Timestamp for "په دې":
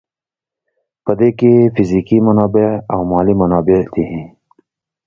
1.03-1.29